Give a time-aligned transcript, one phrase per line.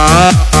[0.00, 0.57] I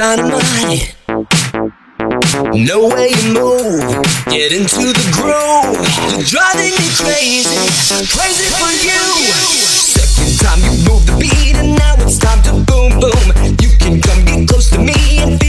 [0.00, 0.96] dynamite.
[2.56, 3.84] No way you move,
[4.32, 5.76] get into the groove.
[6.08, 7.52] You're driving me crazy,
[8.08, 9.04] crazy for you.
[9.92, 13.24] Second time you move the beat, and now it's time to boom boom.
[13.60, 15.39] You can come get close to me and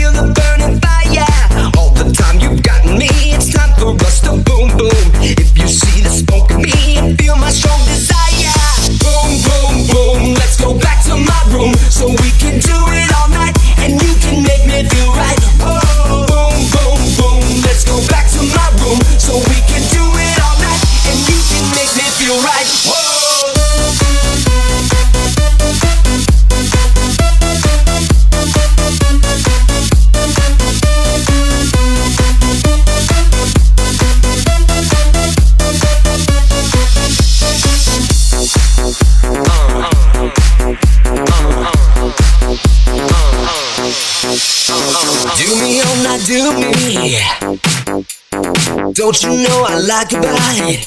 [49.12, 50.80] Don't you know I like it by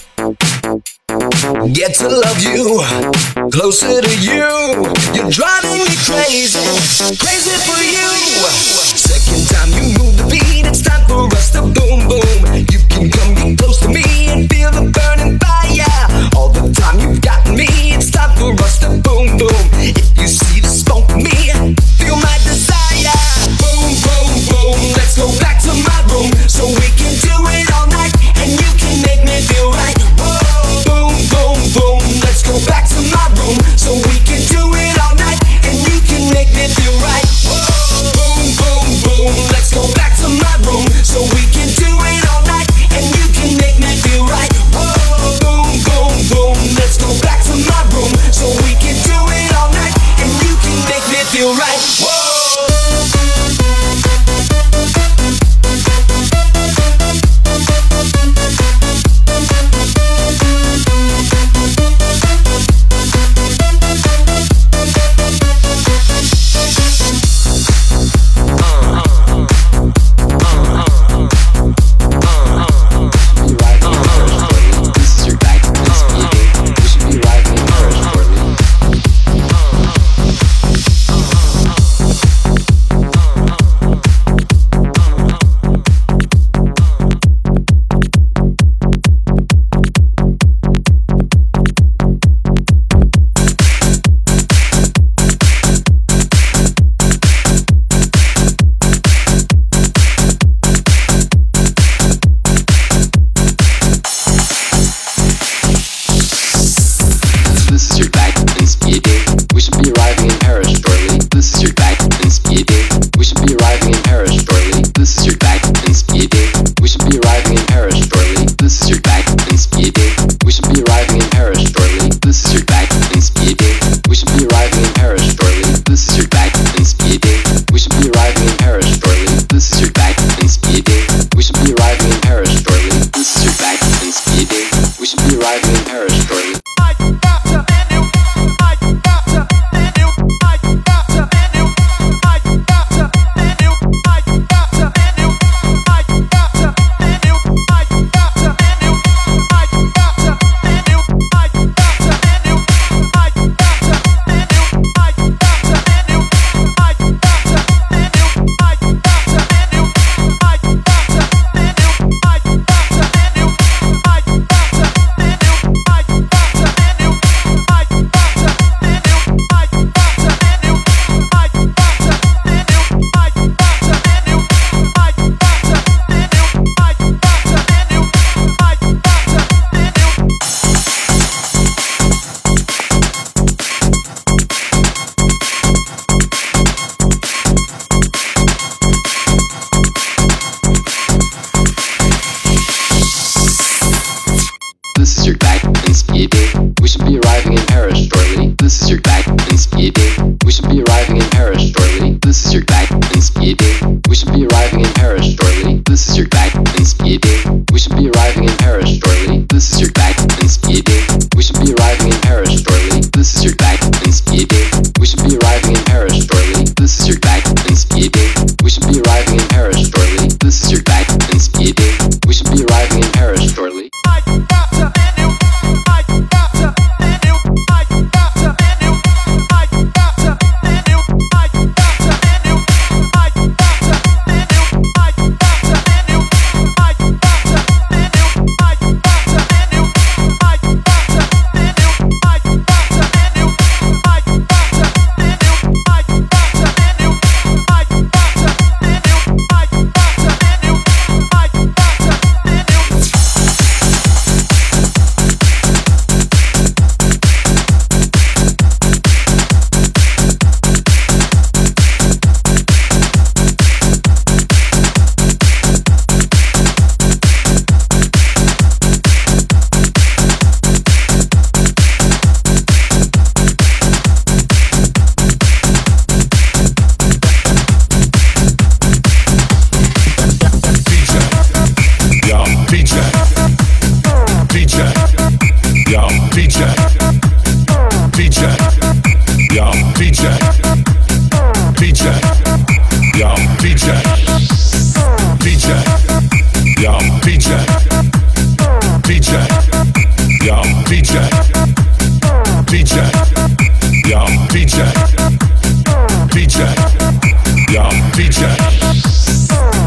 [1.69, 2.81] Get to love you,
[3.51, 4.49] closer to you.
[5.13, 6.59] You're driving me crazy,
[7.21, 8.09] crazy for you.
[8.97, 12.44] Second time you move the beat, it's time for us to boom boom.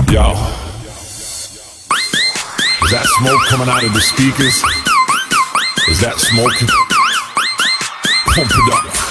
[0.10, 0.32] Yo.
[1.92, 4.64] Is that smoke coming out of the speakers?
[5.90, 6.56] Is that smoke?
[8.36, 9.07] Pump up.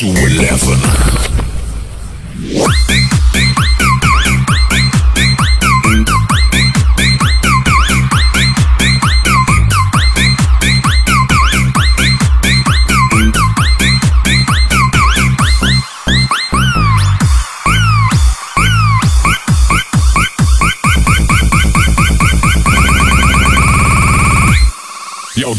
[0.00, 1.10] to 11.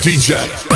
[0.02, 0.71] DJ.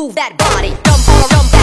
[0.00, 0.70] move that body.
[0.82, 1.59] Dump, dump, dump.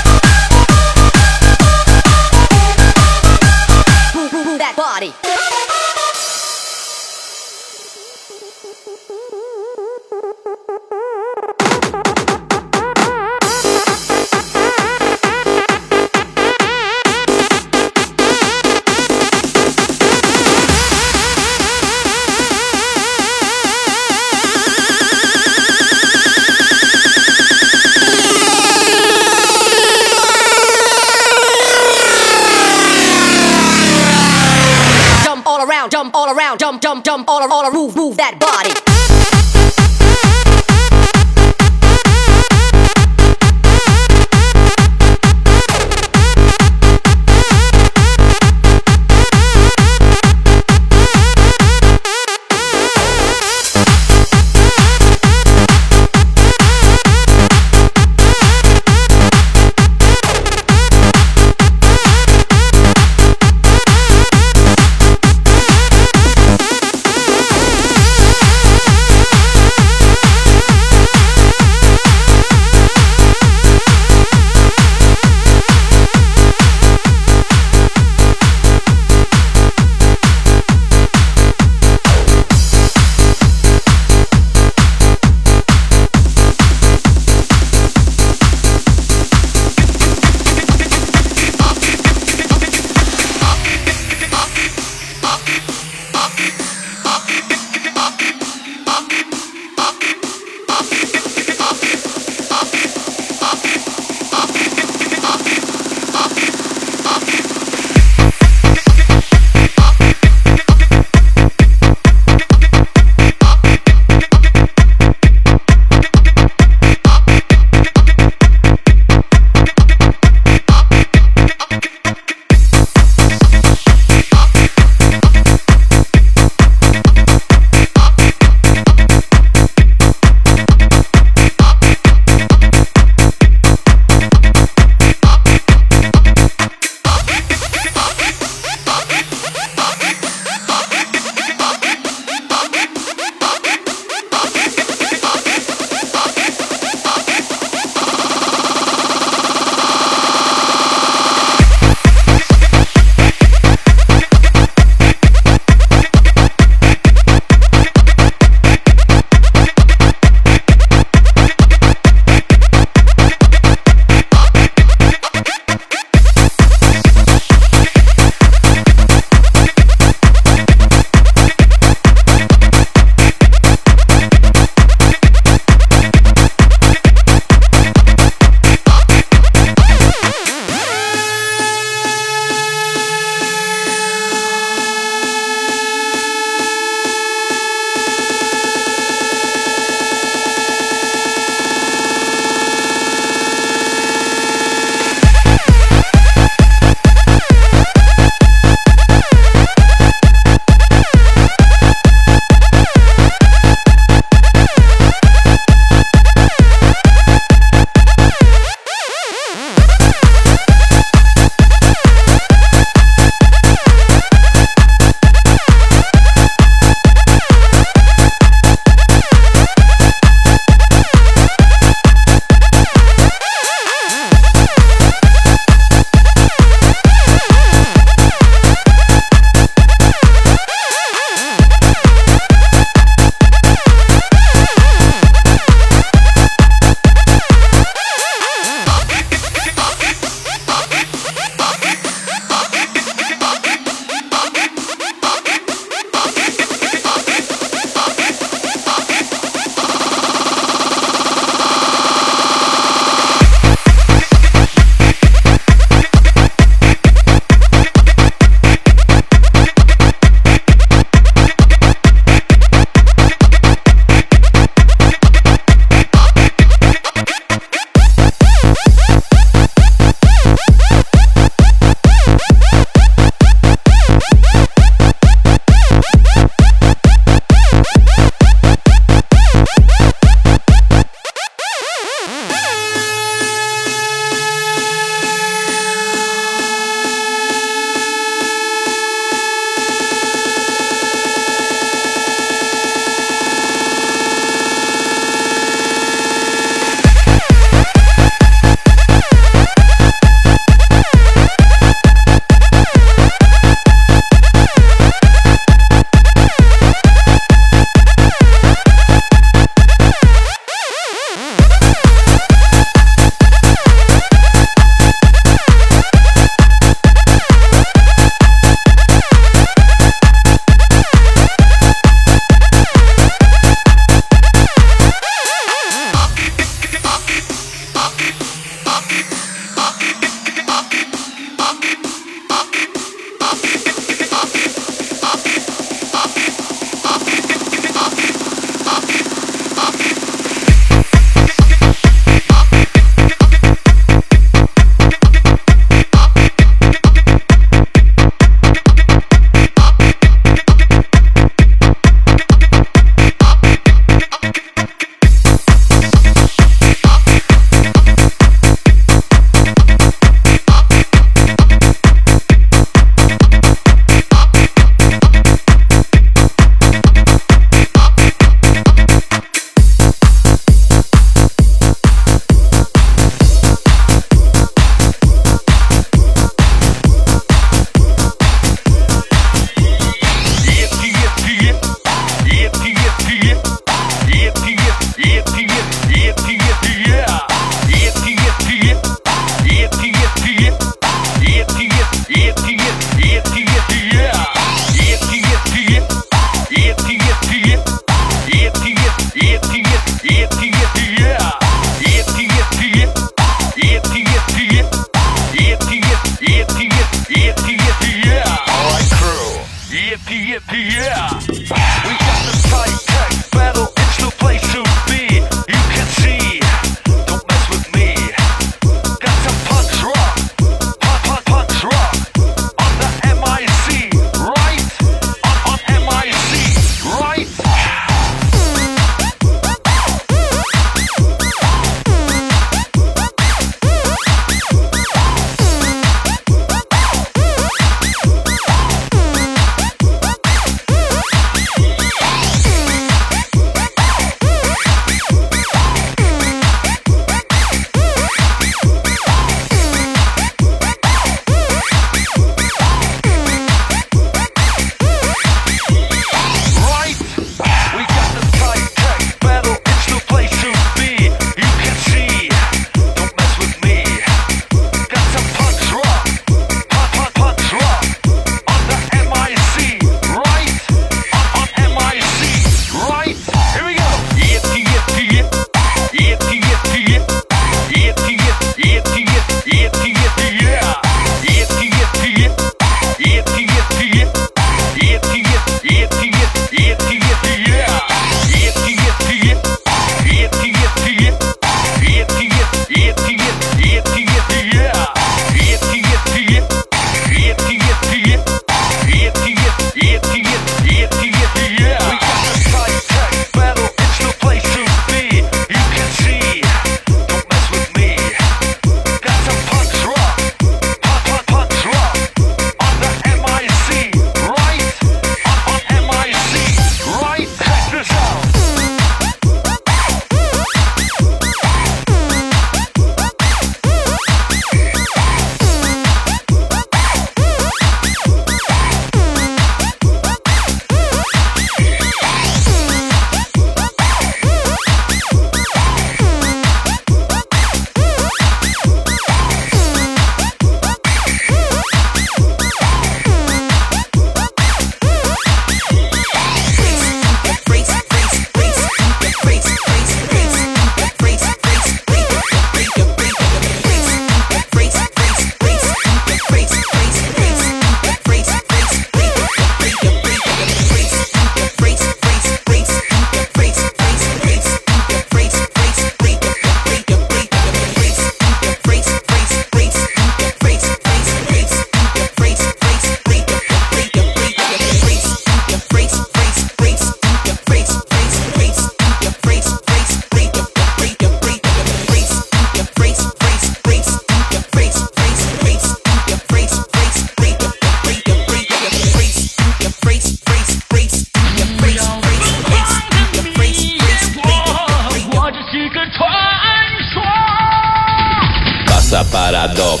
[599.18, 600.00] usa para dop.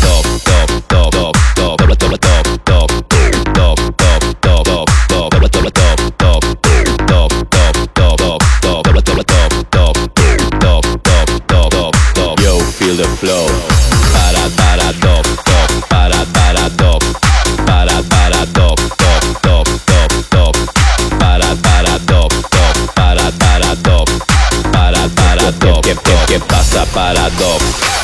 [0.00, 2.18] Dop, dop, dop, dop, dop, dop,
[2.64, 4.36] dop, dop, dop,
[10.88, 12.62] dop, dop, dop.
[12.78, 13.46] Feel the flow.
[14.12, 17.02] Para, para, dop, dop, para, para, dop,
[17.66, 20.56] para, para, dop, dop, dop, dop, dop,
[21.18, 24.08] para, para, dop, dop, para, para, dop,
[24.72, 26.38] para, para, dop, que,
[26.92, 27.95] para dop.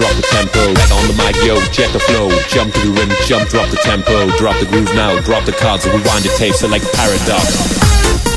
[0.00, 0.74] Drop the tempo.
[0.74, 2.30] Back on the mic, yo, check the flow.
[2.48, 4.30] Jump to the rim, jump, drop the tempo.
[4.38, 8.29] Drop the groove now, drop the cards, rewind the tape, select paradox.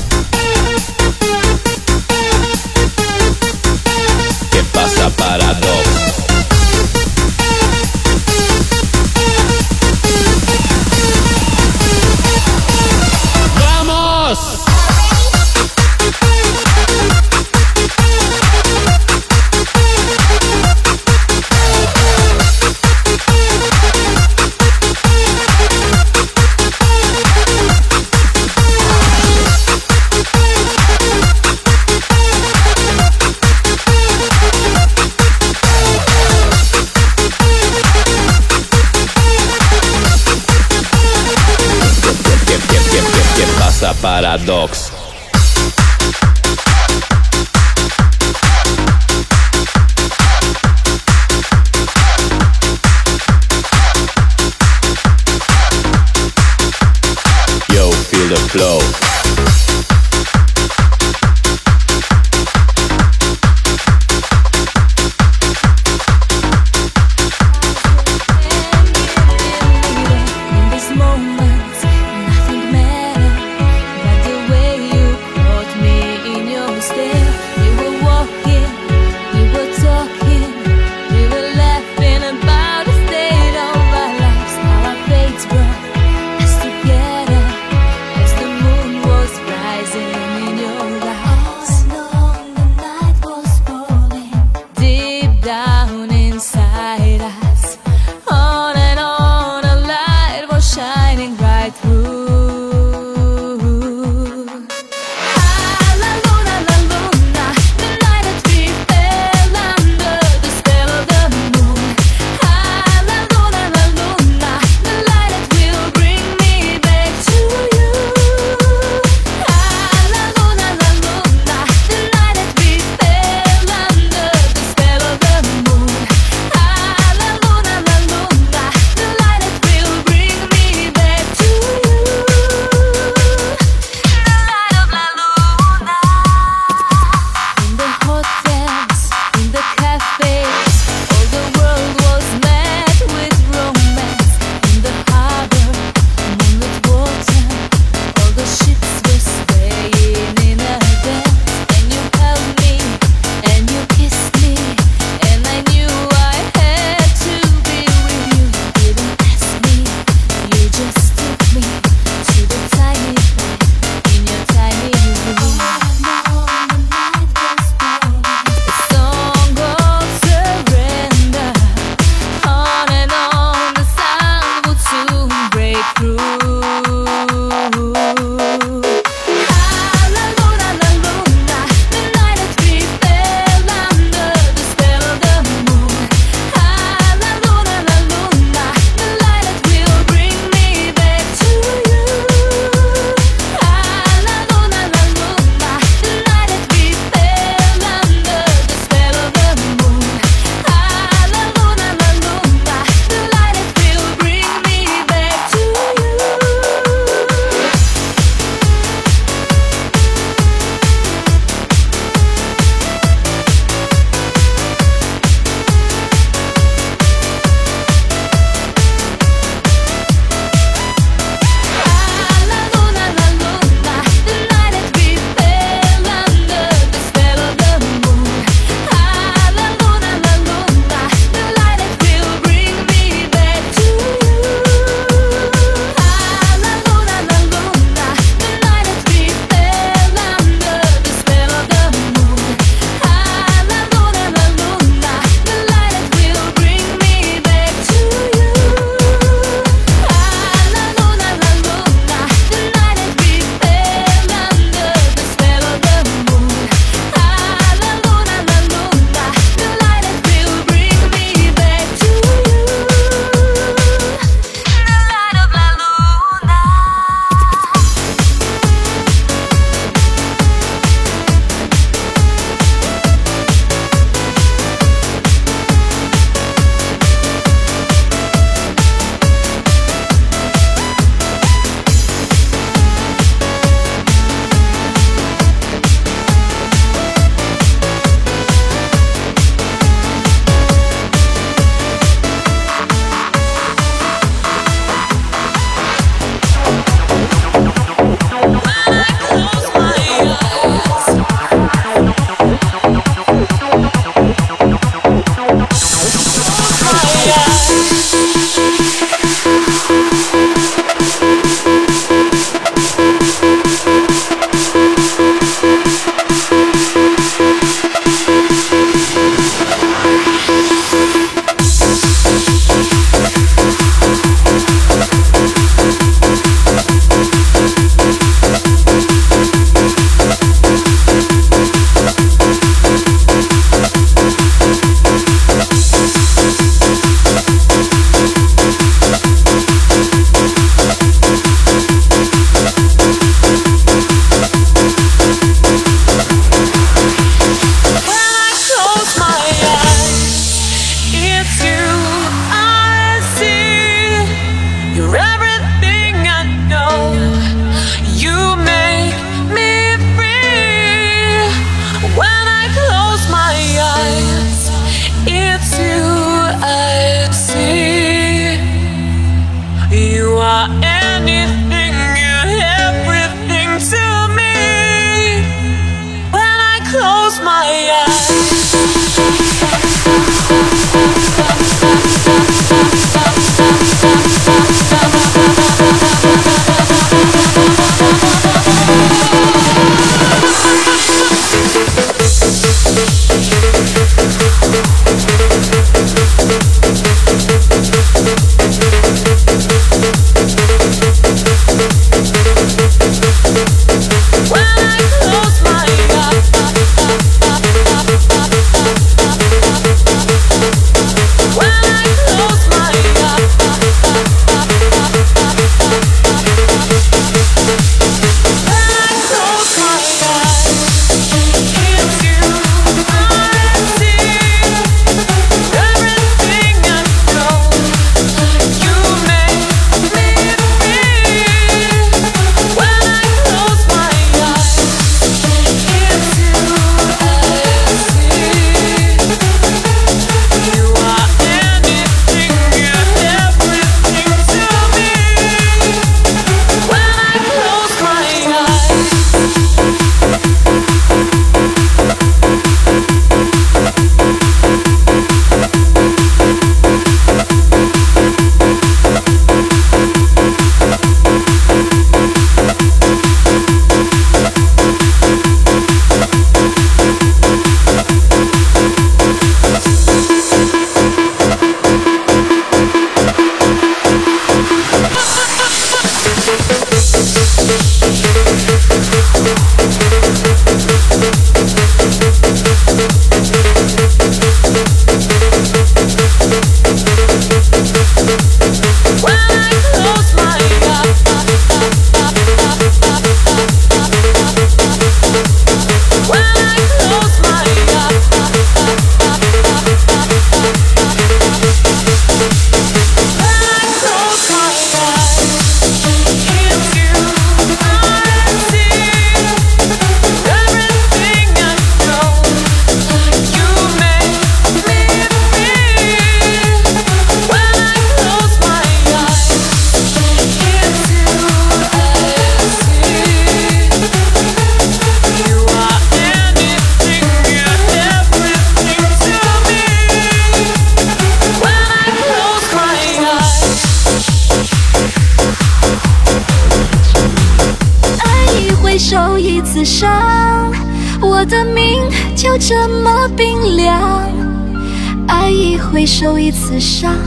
[546.14, 547.18] 受一次伤，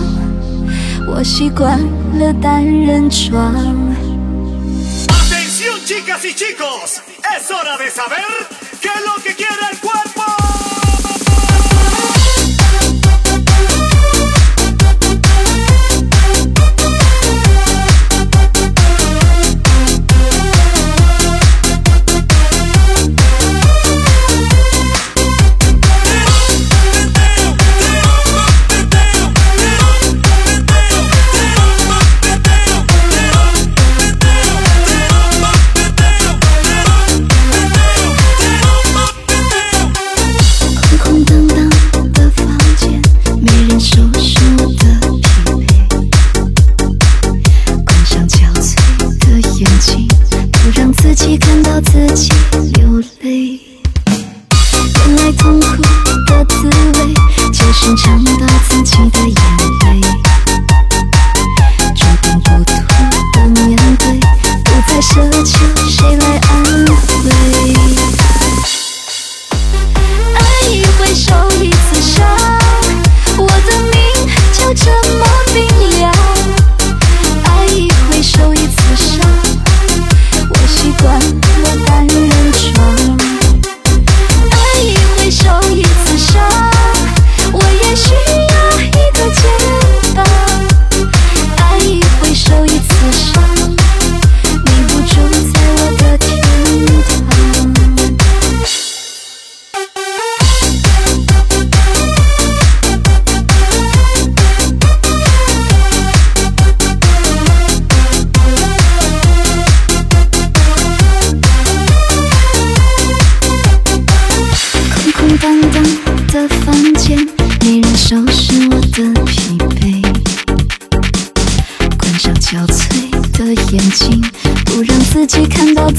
[1.08, 1.76] 我习惯
[2.20, 3.52] 了单人床。
[5.08, 7.02] Atención chicas y chicos,
[7.36, 8.24] es hora de saber
[8.80, 10.05] qué es lo que quiere el cuerpo.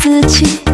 [0.08, 0.67] 自己。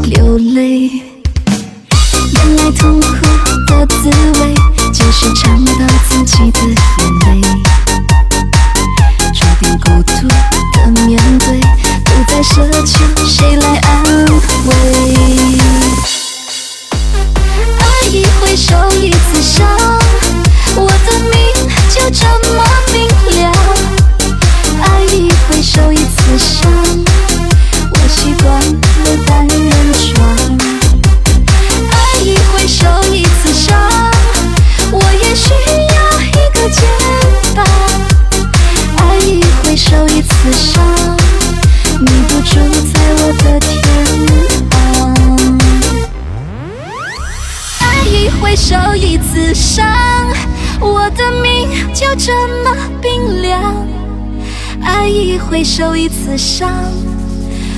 [56.24, 56.72] 次伤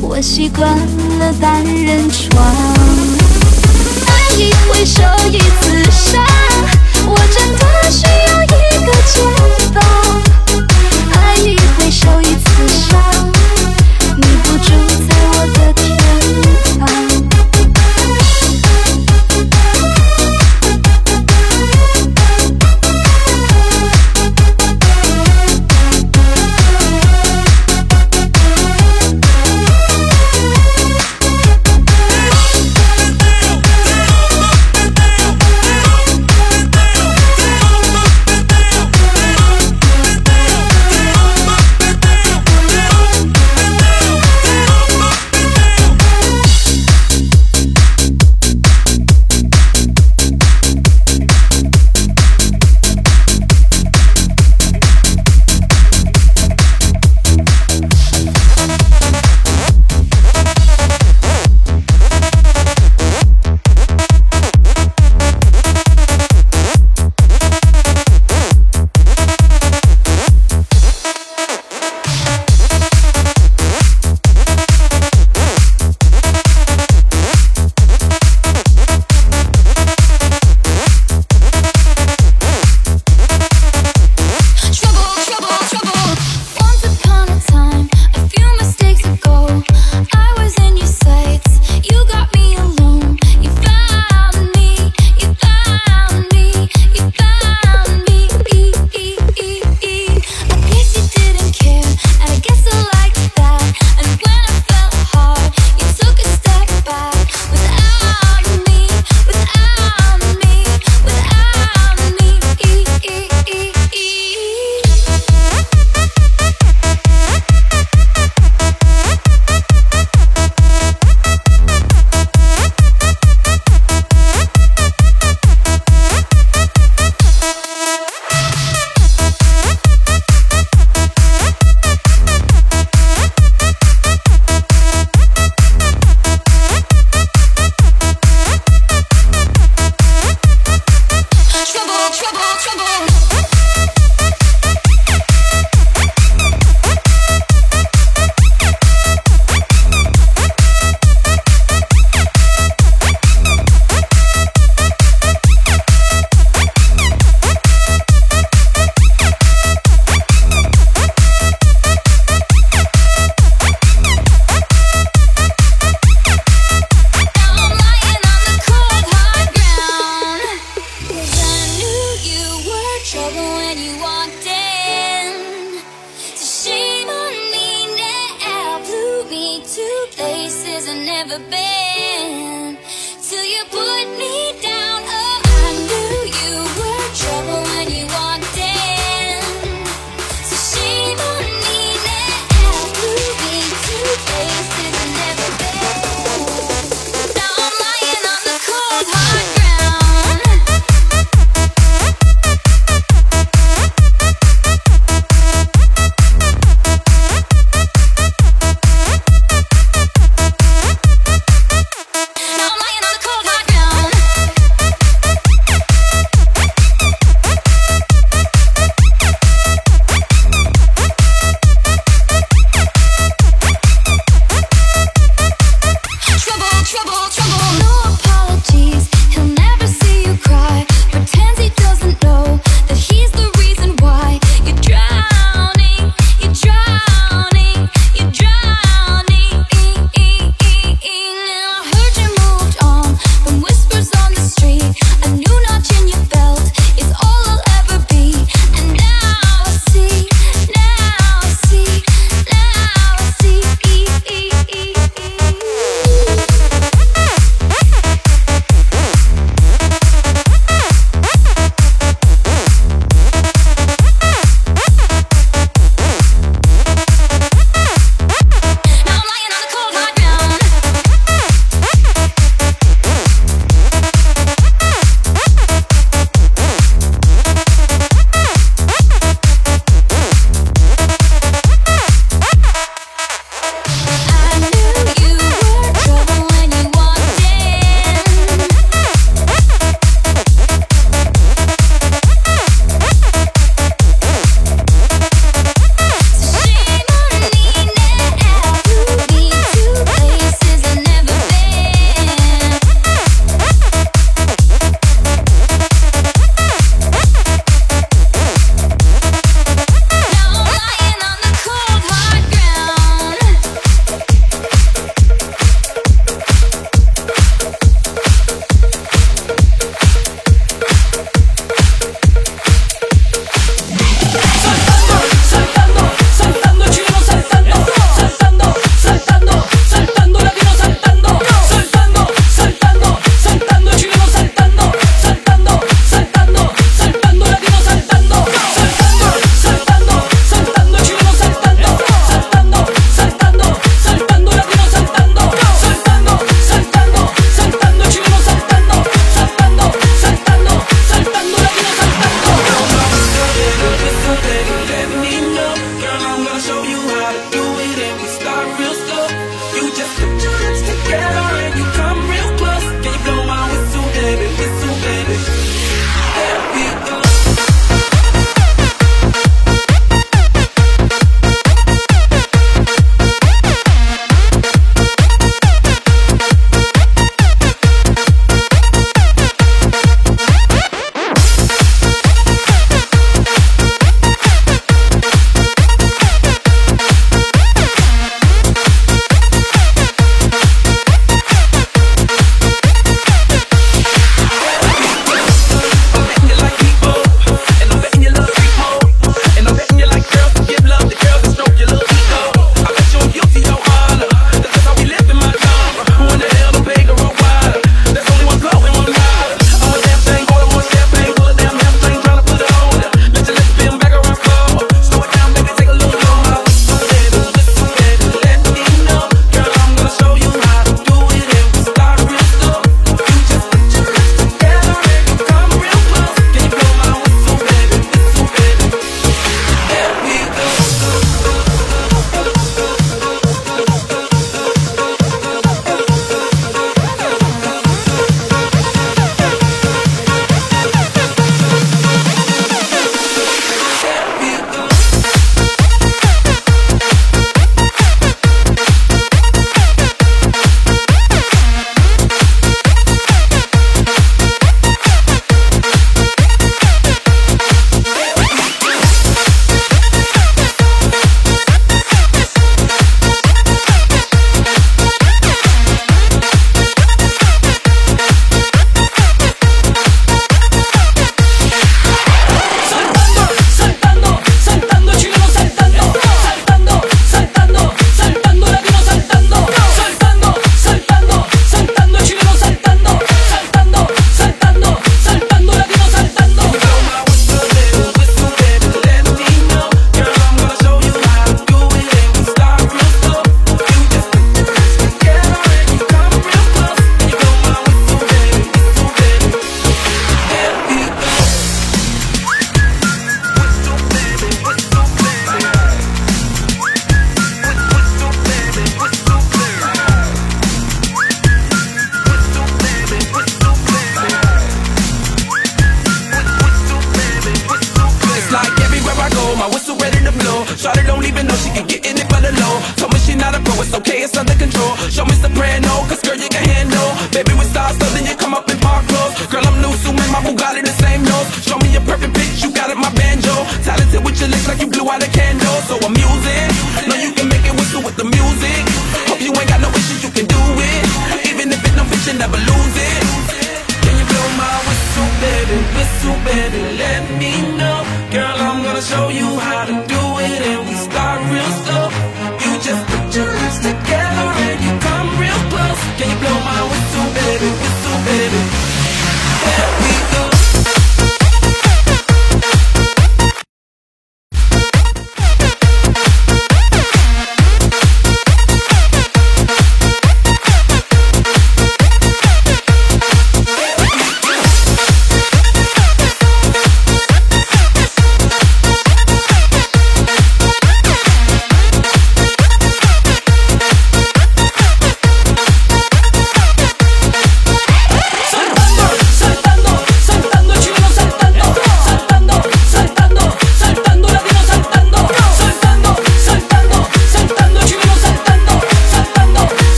[0.00, 0.70] 我习惯
[1.18, 2.40] 了单人床。
[4.06, 6.24] 爱一回受一次伤
[7.04, 9.47] 我真的需要一个肩